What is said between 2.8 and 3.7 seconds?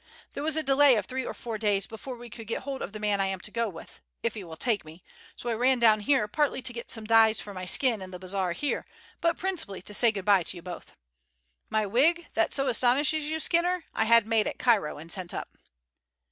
of the man I am to go